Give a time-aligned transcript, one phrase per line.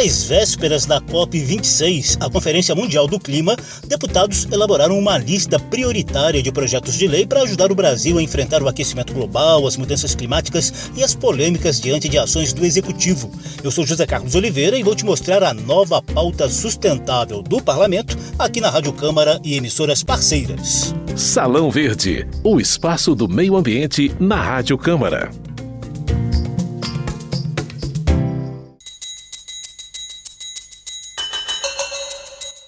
[0.00, 3.54] Nas vésperas da COP26, a Conferência Mundial do Clima,
[3.86, 8.62] deputados elaboraram uma lista prioritária de projetos de lei para ajudar o Brasil a enfrentar
[8.62, 13.30] o aquecimento global, as mudanças climáticas e as polêmicas diante de ações do Executivo.
[13.62, 18.16] Eu sou José Carlos Oliveira e vou te mostrar a nova pauta sustentável do Parlamento
[18.38, 20.94] aqui na Rádio Câmara e emissoras parceiras.
[21.14, 25.30] Salão Verde, o espaço do meio ambiente na Rádio Câmara.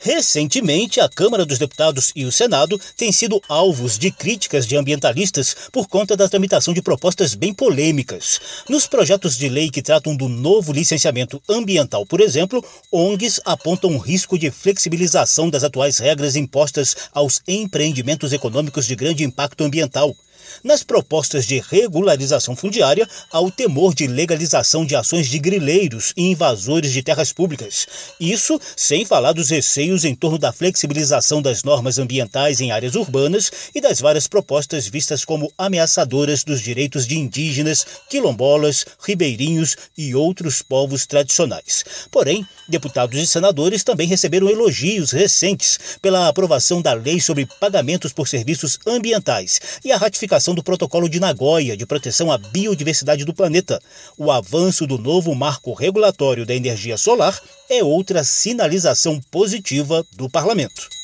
[0.04, 5.54] Recentemente, a Câmara dos Deputados e o Senado têm sido alvos de críticas de ambientalistas
[5.70, 8.40] por conta da tramitação de propostas bem polêmicas.
[8.68, 13.98] Nos projetos de lei que tratam do novo licenciamento ambiental, por exemplo, ONGs apontam um
[13.98, 20.16] risco de flexibilização das atuais regras impostas aos empreendimentos econômicos de grande impacto ambiental.
[20.62, 26.30] Nas propostas de regularização fundiária, há o temor de legalização de ações de grileiros e
[26.30, 27.86] invasores de terras públicas.
[28.20, 33.50] Isso sem falar dos receios em torno da flexibilização das normas ambientais em áreas urbanas
[33.74, 40.62] e das várias propostas vistas como ameaçadoras dos direitos de indígenas, quilombolas, ribeirinhos e outros
[40.62, 41.84] povos tradicionais.
[42.10, 48.28] Porém, deputados e senadores também receberam elogios recentes pela aprovação da lei sobre pagamentos por
[48.28, 53.32] serviços ambientais e a ratificação ratificação do Protocolo de Nagoya de proteção à biodiversidade do
[53.32, 53.80] planeta.
[54.18, 57.40] O avanço do novo marco regulatório da energia solar
[57.70, 61.01] é outra sinalização positiva do parlamento.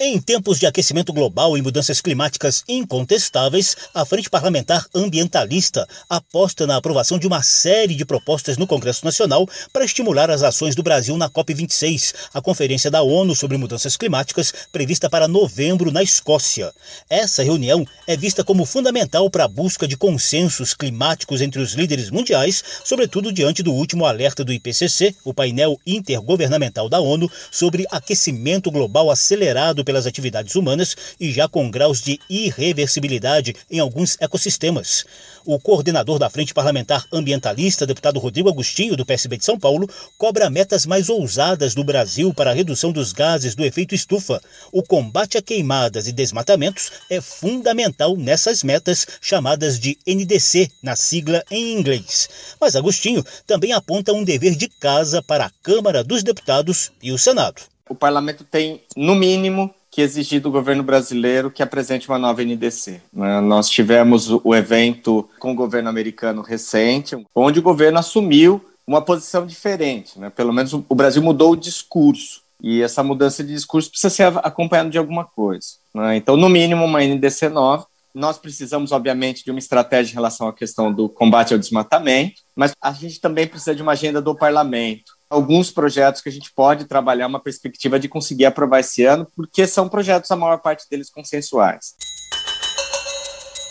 [0.00, 6.76] Em tempos de aquecimento global e mudanças climáticas incontestáveis, a Frente Parlamentar Ambientalista aposta na
[6.76, 11.16] aprovação de uma série de propostas no Congresso Nacional para estimular as ações do Brasil
[11.16, 16.72] na COP26, a Conferência da ONU sobre Mudanças Climáticas, prevista para novembro na Escócia.
[17.10, 22.08] Essa reunião é vista como fundamental para a busca de consensos climáticos entre os líderes
[22.08, 28.70] mundiais, sobretudo diante do último alerta do IPCC, o painel intergovernamental da ONU, sobre aquecimento
[28.70, 35.06] global acelerado pelas atividades humanas e já com graus de irreversibilidade em alguns ecossistemas.
[35.46, 39.88] O coordenador da Frente Parlamentar Ambientalista, deputado Rodrigo Agostinho, do PSB de São Paulo,
[40.18, 44.42] cobra metas mais ousadas do Brasil para a redução dos gases do efeito estufa.
[44.70, 51.42] O combate a queimadas e desmatamentos é fundamental nessas metas chamadas de NDC, na sigla
[51.50, 52.28] em inglês.
[52.60, 57.16] Mas Agostinho também aponta um dever de casa para a Câmara dos Deputados e o
[57.16, 57.62] Senado.
[57.88, 63.00] O parlamento tem, no mínimo, que exigir do governo brasileiro que apresente uma nova NDC.
[63.12, 63.40] Né?
[63.40, 69.46] Nós tivemos o evento com o governo americano recente, onde o governo assumiu uma posição
[69.46, 70.18] diferente.
[70.18, 70.30] Né?
[70.30, 72.42] Pelo menos o Brasil mudou o discurso.
[72.60, 75.68] E essa mudança de discurso precisa ser acompanhada de alguma coisa.
[75.94, 76.16] Né?
[76.16, 77.86] Então, no mínimo, uma NDC nova.
[78.14, 82.72] Nós precisamos, obviamente, de uma estratégia em relação à questão do combate ao desmatamento, mas
[82.82, 86.86] a gente também precisa de uma agenda do parlamento alguns projetos que a gente pode
[86.86, 91.10] trabalhar uma perspectiva de conseguir aprovar esse ano, porque são projetos, a maior parte deles,
[91.10, 91.94] consensuais.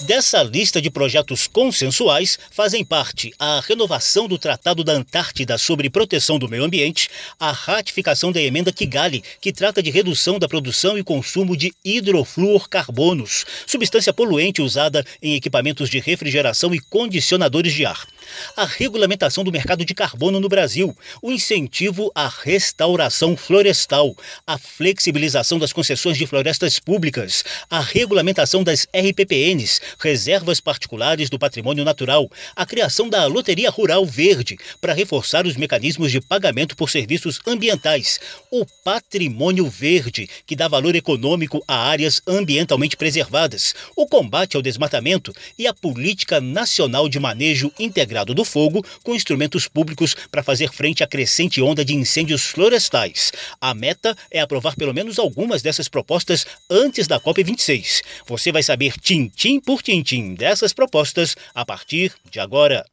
[0.01, 6.37] Dessa lista de projetos consensuais fazem parte a renovação do Tratado da Antártida sobre proteção
[6.37, 7.09] do meio ambiente,
[7.39, 13.43] a ratificação da emenda Kigali, que trata de redução da produção e consumo de hidrofluorcarbonos,
[13.65, 18.05] substância poluente usada em equipamentos de refrigeração e condicionadores de ar.
[18.55, 24.15] A regulamentação do mercado de carbono no Brasil, o incentivo à restauração florestal,
[24.45, 31.83] a flexibilização das concessões de florestas públicas, a regulamentação das RPPNs, reservas particulares do patrimônio
[31.83, 37.39] natural, a criação da Loteria Rural Verde para reforçar os mecanismos de pagamento por serviços
[37.45, 38.19] ambientais,
[38.51, 45.33] o patrimônio verde, que dá valor econômico a áreas ambientalmente preservadas, o combate ao desmatamento
[45.57, 51.03] e a política nacional de manejo integrado do Fogo com instrumentos públicos para fazer frente
[51.03, 53.31] à crescente onda de incêndios florestais.
[53.59, 58.01] A meta é aprovar pelo menos algumas dessas propostas antes da COP26.
[58.27, 62.83] Você vai saber tintim por tintim dessas propostas a partir de agora.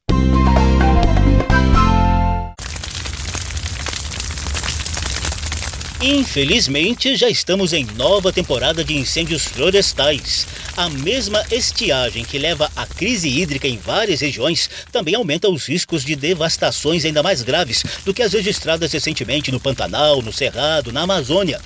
[6.02, 10.46] Infelizmente, já estamos em nova temporada de incêndios florestais.
[10.76, 16.04] A mesma estiagem que leva à crise hídrica em várias regiões também aumenta os riscos
[16.04, 21.02] de devastações ainda mais graves do que as registradas recentemente no Pantanal, no Cerrado, na
[21.02, 21.62] Amazônia.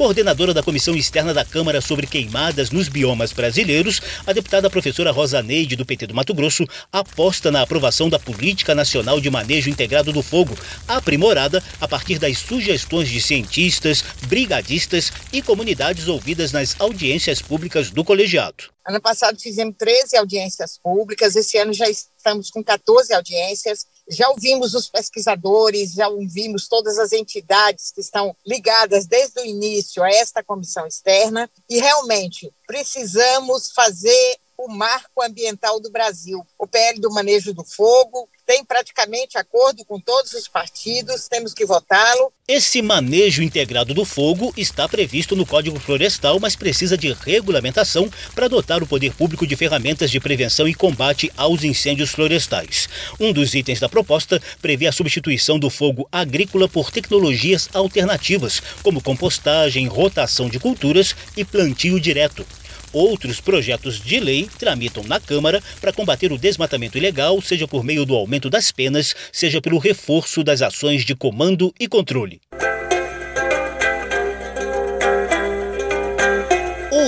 [0.00, 5.42] Coordenadora da Comissão Externa da Câmara sobre Queimadas nos Biomas Brasileiros, a deputada professora Rosa
[5.42, 10.10] Neide, do PT do Mato Grosso, aposta na aprovação da Política Nacional de Manejo Integrado
[10.10, 10.56] do Fogo,
[10.88, 18.02] aprimorada a partir das sugestões de cientistas, brigadistas e comunidades ouvidas nas audiências públicas do
[18.02, 18.70] colegiado.
[18.86, 23.86] Ano passado fizemos 13 audiências públicas, esse ano já estamos com 14 audiências.
[24.10, 30.02] Já ouvimos os pesquisadores, já ouvimos todas as entidades que estão ligadas desde o início
[30.02, 31.48] a esta comissão externa.
[31.68, 36.44] E realmente precisamos fazer o marco ambiental do Brasil.
[36.58, 41.64] O PL do manejo do fogo tem praticamente acordo com todos os partidos, temos que
[41.64, 42.32] votá-lo.
[42.48, 48.48] Esse manejo integrado do fogo está previsto no Código Florestal, mas precisa de regulamentação para
[48.48, 52.88] dotar o poder público de ferramentas de prevenção e combate aos incêndios florestais.
[53.20, 59.00] Um dos itens da proposta prevê a substituição do fogo agrícola por tecnologias alternativas, como
[59.00, 62.44] compostagem, rotação de culturas e plantio direto.
[62.92, 68.04] Outros projetos de lei tramitam na Câmara para combater o desmatamento ilegal, seja por meio
[68.04, 72.40] do aumento das penas, seja pelo reforço das ações de comando e controle.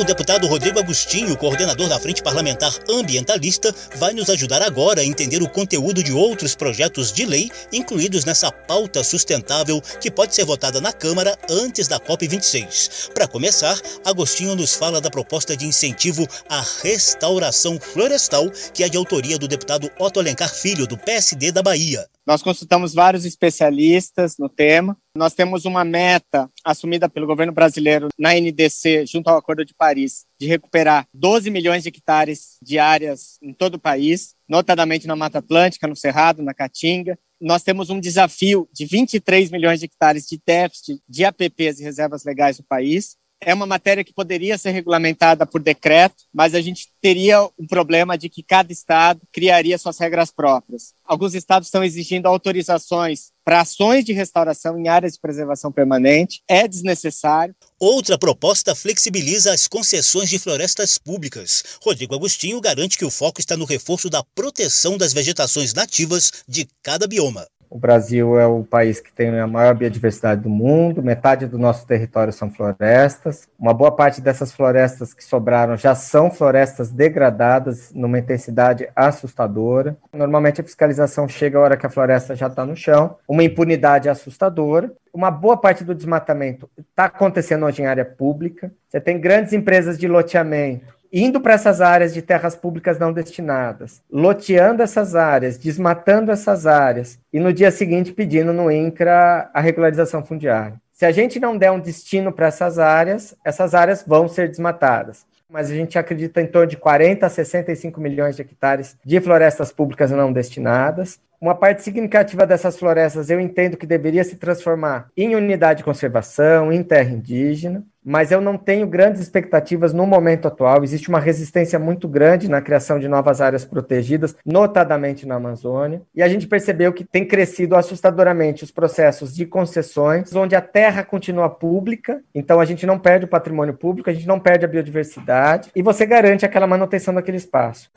[0.02, 5.40] O deputado Rodrigo Agostinho, coordenador da Frente Parlamentar Ambientalista, vai nos ajudar agora a entender
[5.40, 10.80] o conteúdo de outros projetos de lei incluídos nessa pauta sustentável que pode ser votada
[10.80, 13.12] na Câmara antes da COP26.
[13.12, 18.96] Para começar, Agostinho nos fala da proposta de incentivo à restauração florestal, que é de
[18.96, 22.04] autoria do deputado Otto Alencar Filho, do PSD da Bahia.
[22.26, 24.96] Nós consultamos vários especialistas no tema.
[25.14, 30.24] Nós temos uma meta assumida pelo governo brasileiro na NDC, junto ao Acordo de Paris,
[30.40, 35.40] de recuperar 12 milhões de hectares de áreas em todo o país, notadamente na Mata
[35.40, 37.18] Atlântica, no Cerrado, na Caatinga.
[37.38, 42.24] Nós temos um desafio de 23 milhões de hectares de déficit de APPs e reservas
[42.24, 46.88] legais no país é uma matéria que poderia ser regulamentada por decreto, mas a gente
[47.00, 50.94] teria um problema de que cada estado criaria suas regras próprias.
[51.04, 56.42] Alguns estados estão exigindo autorizações para ações de restauração em áreas de preservação permanente.
[56.48, 57.54] É desnecessário.
[57.78, 61.62] Outra proposta flexibiliza as concessões de florestas públicas.
[61.82, 66.68] Rodrigo Agostinho garante que o foco está no reforço da proteção das vegetações nativas de
[66.82, 67.46] cada bioma.
[67.72, 71.86] O Brasil é o país que tem a maior biodiversidade do mundo, metade do nosso
[71.86, 73.48] território são florestas.
[73.58, 79.96] Uma boa parte dessas florestas que sobraram já são florestas degradadas numa intensidade assustadora.
[80.12, 84.06] Normalmente a fiscalização chega a hora que a floresta já está no chão, uma impunidade
[84.06, 84.92] assustadora.
[85.10, 88.70] Uma boa parte do desmatamento está acontecendo hoje em área pública.
[88.86, 94.02] Você tem grandes empresas de loteamento indo para essas áreas de terras públicas não destinadas,
[94.10, 100.24] loteando essas áreas, desmatando essas áreas e no dia seguinte pedindo no INCRA a regularização
[100.24, 100.80] fundiária.
[100.92, 105.26] Se a gente não der um destino para essas áreas, essas áreas vão ser desmatadas.
[105.50, 109.70] Mas a gente acredita em torno de 40 a 65 milhões de hectares de florestas
[109.70, 111.20] públicas não destinadas.
[111.38, 116.72] Uma parte significativa dessas florestas eu entendo que deveria se transformar em unidade de conservação,
[116.72, 120.82] em terra indígena mas eu não tenho grandes expectativas no momento atual.
[120.82, 126.22] Existe uma resistência muito grande na criação de novas áreas protegidas, notadamente na Amazônia, e
[126.22, 131.48] a gente percebeu que tem crescido assustadoramente os processos de concessões, onde a terra continua
[131.48, 135.70] pública, então a gente não perde o patrimônio público, a gente não perde a biodiversidade,
[135.74, 137.90] e você garante aquela manutenção daquele espaço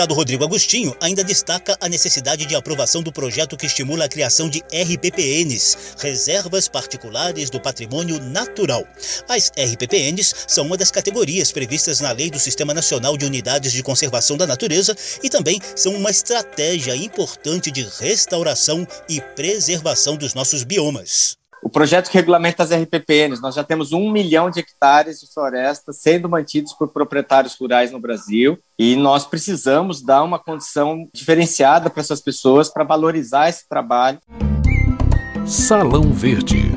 [0.00, 4.48] deputado Rodrigo Agostinho ainda destaca a necessidade de aprovação do projeto que estimula a criação
[4.48, 8.82] de RPPNs, Reservas Particulares do Patrimônio Natural.
[9.28, 13.82] As RPPNs são uma das categorias previstas na Lei do Sistema Nacional de Unidades de
[13.82, 20.64] Conservação da Natureza e também são uma estratégia importante de restauração e preservação dos nossos
[20.64, 21.39] biomas.
[21.62, 25.92] O projeto que regulamenta as RPPNs, nós já temos um milhão de hectares de floresta
[25.92, 32.00] sendo mantidos por proprietários rurais no Brasil e nós precisamos dar uma condição diferenciada para
[32.00, 34.18] essas pessoas para valorizar esse trabalho.
[35.46, 36.72] Salão Verde.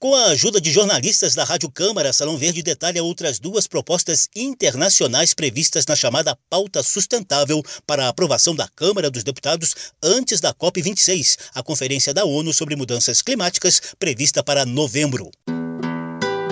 [0.00, 5.34] Com a ajuda de jornalistas da Rádio Câmara, Salão Verde detalha outras duas propostas internacionais
[5.34, 11.36] previstas na chamada Pauta Sustentável para a aprovação da Câmara dos Deputados antes da COP26,
[11.52, 15.32] a Conferência da ONU sobre Mudanças Climáticas, prevista para novembro.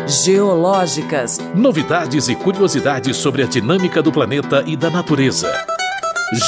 [0.09, 1.39] Geológicas.
[1.55, 5.53] Novidades e curiosidades sobre a dinâmica do planeta e da natureza.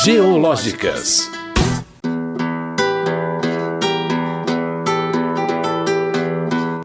[0.05, 1.31] Geológicas.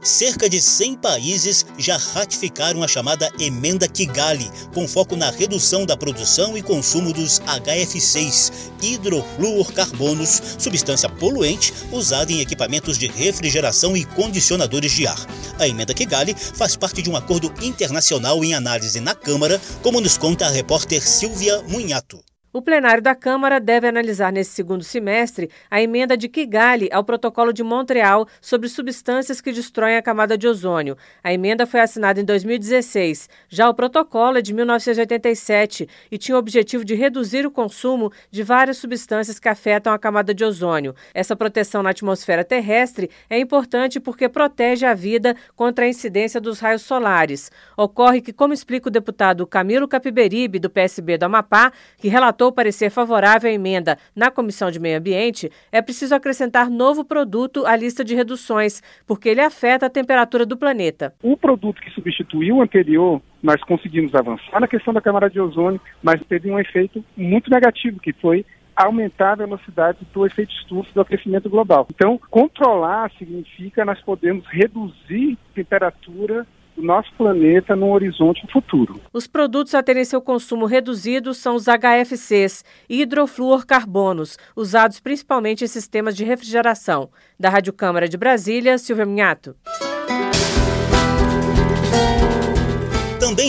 [0.04, 5.96] Cerca de 100 países já ratificaram a chamada Emenda Kigali, com foco na redução da
[5.96, 14.92] produção e consumo dos HF6, hidrofluorcarbonos, substância poluente usada em equipamentos de refrigeração e condicionadores
[14.92, 15.26] de ar.
[15.58, 20.18] A Emenda Kigali faz parte de um acordo internacional em análise na Câmara, como nos
[20.18, 22.33] conta a repórter Silvia Munhato.
[22.56, 27.52] O plenário da Câmara deve analisar nesse segundo semestre a emenda de Kigali ao Protocolo
[27.52, 30.96] de Montreal sobre substâncias que destroem a camada de ozônio.
[31.24, 33.28] A emenda foi assinada em 2016.
[33.50, 38.44] Já o protocolo é de 1987 e tinha o objetivo de reduzir o consumo de
[38.44, 40.94] várias substâncias que afetam a camada de ozônio.
[41.12, 46.60] Essa proteção na atmosfera terrestre é importante porque protege a vida contra a incidência dos
[46.60, 47.52] raios solares.
[47.76, 52.52] Ocorre que, como explica o deputado Camilo Capiberibe, do PSB do Amapá, que relatou votou
[52.52, 57.76] parecer favorável à emenda na Comissão de Meio Ambiente, é preciso acrescentar novo produto à
[57.76, 61.14] lista de reduções, porque ele afeta a temperatura do planeta.
[61.24, 65.80] O produto que substituiu o anterior, nós conseguimos avançar na questão da camada de ozônio,
[66.02, 68.46] mas teve um efeito muito negativo, que foi
[68.76, 71.88] aumentar a velocidade do efeito estufa do aquecimento global.
[71.94, 79.00] Então, controlar significa nós podemos reduzir a temperatura do nosso planeta no horizonte futuro.
[79.12, 86.16] Os produtos a terem seu consumo reduzido são os HFCs, hidrofluorcarbonos, usados principalmente em sistemas
[86.16, 87.10] de refrigeração.
[87.40, 89.56] Da Rádio Câmara de Brasília, Silvia Minhato.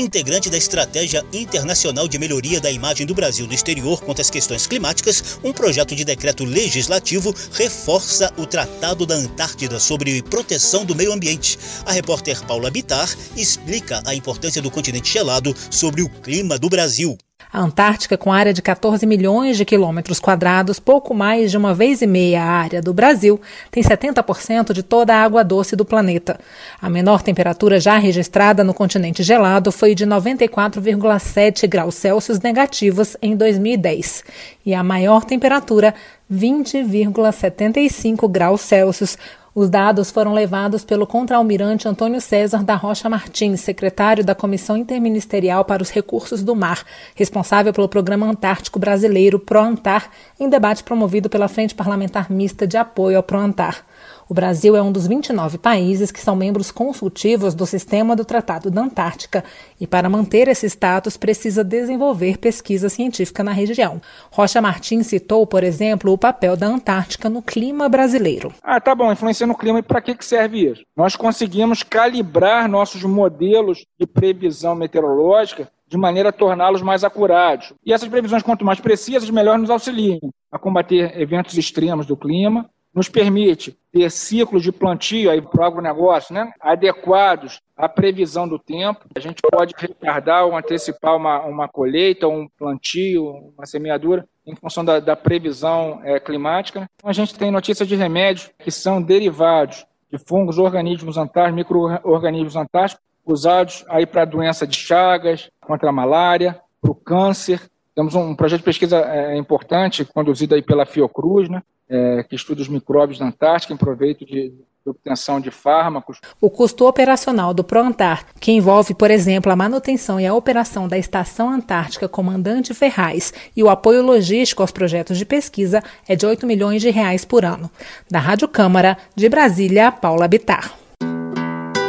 [0.05, 4.67] Integrante da Estratégia Internacional de Melhoria da Imagem do Brasil no Exterior contra as Questões
[4.67, 11.13] Climáticas, um projeto de decreto legislativo reforça o Tratado da Antártida sobre proteção do meio
[11.13, 11.59] ambiente.
[11.87, 17.17] A repórter Paula Bitar explica a importância do continente gelado sobre o clima do Brasil.
[17.55, 22.03] A Antártica, com área de 14 milhões de quilômetros quadrados, pouco mais de uma vez
[22.03, 26.37] e meia a área do Brasil, tem 70% de toda a água doce do planeta.
[26.83, 33.37] A menor temperatura já registrada no continente gelado foi de 94,7 graus Celsius negativos em
[33.37, 34.25] 2010
[34.67, 35.95] e a maior temperatura,
[36.29, 39.17] 20,75 graus Celsius
[39.55, 45.65] os dados foram levados pelo contra-almirante Antônio César da Rocha Martins, secretário da Comissão Interministerial
[45.65, 46.85] para os Recursos do Mar,
[47.15, 53.17] responsável pelo Programa Antártico Brasileiro ProAntar, em debate promovido pela Frente Parlamentar Mista de Apoio
[53.17, 53.85] ao ProAntar.
[54.27, 58.71] O Brasil é um dos 29 países que são membros consultivos do sistema do Tratado
[58.71, 59.45] da Antártica
[59.79, 64.01] e, para manter esse status, precisa desenvolver pesquisa científica na região.
[64.31, 68.51] Rocha Martins citou, por exemplo, o papel da Antártica no clima brasileiro.
[68.63, 70.83] Ah, tá bom, influencia no clima e para que, que serve isso?
[70.97, 77.75] Nós conseguimos calibrar nossos modelos de previsão meteorológica de maneira a torná-los mais acurados.
[77.85, 80.19] E essas previsões, quanto mais precisas, melhor nos auxiliam
[80.51, 86.33] a combater eventos extremos do clima nos permite ter ciclos de plantio para o agronegócio
[86.33, 89.07] né, adequados à previsão do tempo.
[89.17, 94.85] A gente pode retardar ou antecipar uma, uma colheita, um plantio, uma semeadura, em função
[94.85, 96.81] da, da previsão é, climática.
[96.81, 96.87] Né.
[96.97, 102.55] Então, a gente tem notícias de remédios que são derivados de fungos, organismos antárticos, micro-organismos
[102.55, 107.61] antárticos, usados aí para a doença de Chagas, contra a malária, para o câncer.
[107.95, 112.63] Temos um projeto de pesquisa é, importante, conduzido aí pela Fiocruz, né, é, que estuda
[112.63, 116.21] os micróbios da Antártica em proveito de, de obtenção de fármacos.
[116.41, 120.99] O custo operacional do ProAntar, que envolve, por exemplo, a manutenção e a operação da
[120.99, 126.47] Estação Antártica Comandante Ferraz e o apoio logístico aos projetos de pesquisa, é de 8
[126.47, 127.71] milhões de reais por ano.
[128.11, 130.75] Da Rádio Câmara, de Brasília, Paula Bitar.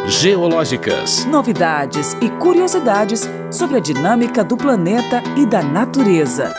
[0.08, 1.26] Geológicas.
[1.26, 6.54] Novidades e curiosidades sobre a dinâmica do planeta e da natureza.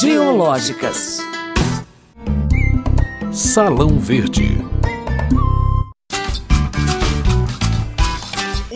[0.00, 1.18] Geológicas.
[3.36, 4.64] Salão Verde.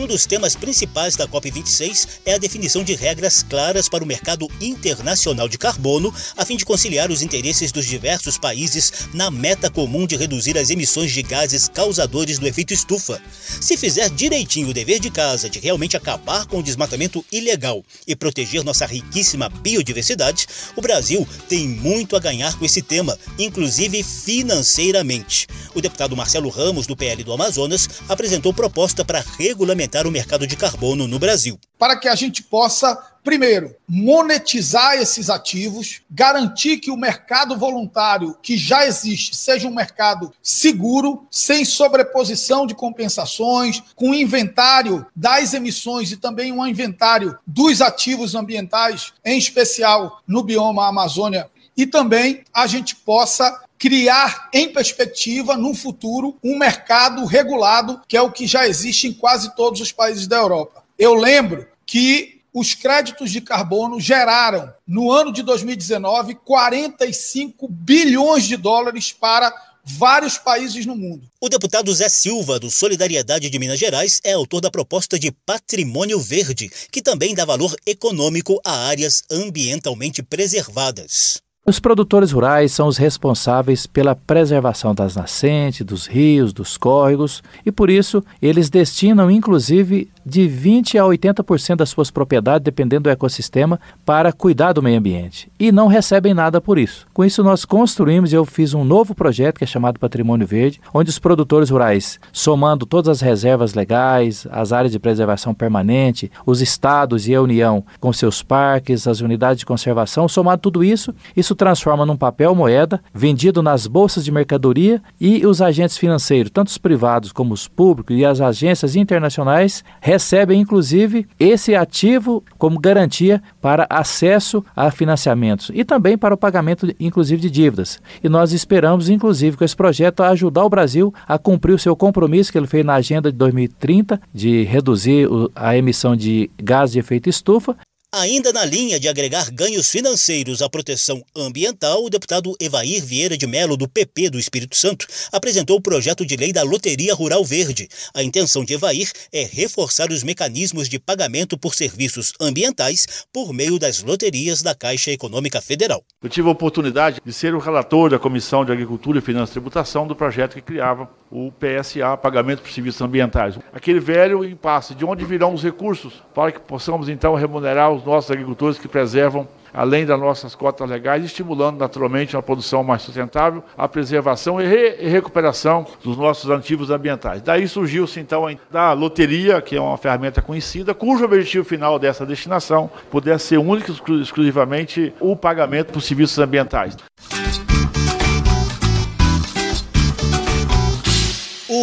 [0.01, 4.49] Um dos temas principais da COP26 é a definição de regras claras para o mercado
[4.59, 10.07] internacional de carbono, a fim de conciliar os interesses dos diversos países na meta comum
[10.07, 13.21] de reduzir as emissões de gases causadores do efeito estufa.
[13.61, 18.15] Se fizer direitinho o dever de casa de realmente acabar com o desmatamento ilegal e
[18.15, 25.45] proteger nossa riquíssima biodiversidade, o Brasil tem muito a ganhar com esse tema, inclusive financeiramente.
[25.75, 30.47] O deputado Marcelo Ramos, do PL do Amazonas, apresentou proposta para regulamentar aumentar o mercado
[30.47, 31.59] de carbono no Brasil.
[31.77, 38.57] Para que a gente possa, primeiro, monetizar esses ativos, garantir que o mercado voluntário que
[38.57, 46.17] já existe seja um mercado seguro, sem sobreposição de compensações, com inventário das emissões e
[46.17, 52.95] também um inventário dos ativos ambientais, em especial no bioma Amazônia e também a gente
[52.95, 59.07] possa criar em perspectiva, no futuro, um mercado regulado, que é o que já existe
[59.07, 60.83] em quase todos os países da Europa.
[60.99, 68.55] Eu lembro que os créditos de carbono geraram, no ano de 2019, 45 bilhões de
[68.55, 69.51] dólares para
[69.83, 71.27] vários países no mundo.
[71.41, 76.19] O deputado Zé Silva, do Solidariedade de Minas Gerais, é autor da proposta de Patrimônio
[76.19, 81.41] Verde, que também dá valor econômico a áreas ambientalmente preservadas.
[81.71, 87.71] Os produtores rurais são os responsáveis pela preservação das nascentes, dos rios, dos córregos e
[87.71, 93.79] por isso eles destinam inclusive de 20 a 80% das suas propriedades, dependendo do ecossistema,
[94.05, 97.05] para cuidar do meio ambiente e não recebem nada por isso.
[97.13, 100.81] Com isso nós construímos e eu fiz um novo projeto que é chamado Patrimônio Verde,
[100.93, 106.61] onde os produtores rurais, somando todas as reservas legais, as áreas de preservação permanente, os
[106.61, 111.55] estados e a União com seus parques, as unidades de conservação, somado tudo isso, isso
[111.55, 116.77] transforma num papel moeda vendido nas bolsas de mercadoria e os agentes financeiros, tanto os
[116.77, 123.87] privados como os públicos e as agências internacionais, recebem inclusive esse ativo como garantia para
[123.89, 128.01] acesso a financiamentos e também para o pagamento, inclusive, de dívidas.
[128.21, 132.51] E nós esperamos, inclusive, com esse projeto ajudar o Brasil a cumprir o seu compromisso
[132.51, 137.29] que ele fez na agenda de 2030 de reduzir a emissão de gás de efeito
[137.29, 137.75] estufa
[138.13, 143.47] Ainda na linha de agregar ganhos financeiros à proteção ambiental, o deputado Evair Vieira de
[143.47, 147.87] Melo, do PP do Espírito Santo, apresentou o projeto de lei da Loteria Rural Verde.
[148.13, 153.79] A intenção de Evair é reforçar os mecanismos de pagamento por serviços ambientais por meio
[153.79, 156.03] das loterias da Caixa Econômica Federal.
[156.21, 159.53] Eu tive a oportunidade de ser o relator da Comissão de Agricultura e Finanças e
[159.53, 163.57] Tributação do projeto que criava o PSA, Pagamento por Serviços Ambientais.
[163.71, 168.31] Aquele velho impasse, de onde virão os recursos para que possamos então remunerar os nossos
[168.31, 173.87] agricultores que preservam além das nossas cotas legais, estimulando naturalmente uma produção mais sustentável, a
[173.87, 177.41] preservação e, re e recuperação dos nossos ativos ambientais.
[177.41, 182.89] Daí surgiu-se então da loteria, que é uma ferramenta conhecida, cujo objetivo final dessa destinação
[183.09, 186.97] pudesse ser único e exclusivamente o pagamento por serviços ambientais.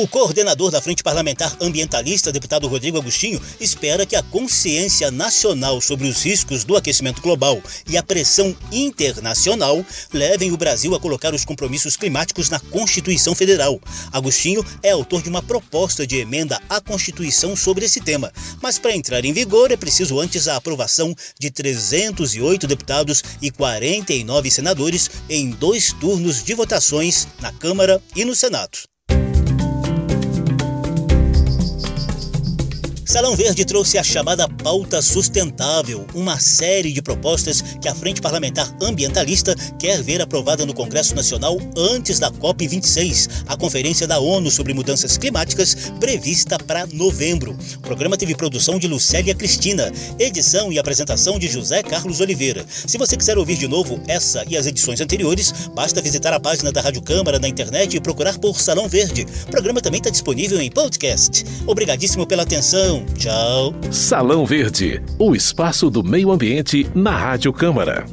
[0.01, 6.07] O coordenador da Frente Parlamentar Ambientalista, deputado Rodrigo Agostinho, espera que a consciência nacional sobre
[6.07, 11.45] os riscos do aquecimento global e a pressão internacional levem o Brasil a colocar os
[11.45, 13.81] compromissos climáticos na Constituição Federal.
[14.13, 18.95] Agostinho é autor de uma proposta de emenda à Constituição sobre esse tema, mas para
[18.95, 25.51] entrar em vigor é preciso antes a aprovação de 308 deputados e 49 senadores em
[25.51, 28.79] dois turnos de votações na Câmara e no Senado.
[33.19, 38.73] Salão Verde trouxe a chamada pauta sustentável, uma série de propostas que a Frente Parlamentar
[38.81, 44.73] Ambientalista quer ver aprovada no Congresso Nacional antes da COP26, a Conferência da ONU sobre
[44.73, 47.59] Mudanças Climáticas, prevista para novembro.
[47.79, 52.65] O programa teve produção de Lucélia Cristina, edição e apresentação de José Carlos Oliveira.
[52.69, 56.71] Se você quiser ouvir de novo essa e as edições anteriores, basta visitar a página
[56.71, 59.27] da Rádio Câmara na internet e procurar por Salão Verde.
[59.49, 61.45] O programa também está disponível em podcast.
[61.67, 63.08] Obrigadíssimo pela atenção.
[63.17, 63.75] Tchau.
[63.91, 68.05] Salão Verde, o espaço do meio ambiente na Rádio Câmara.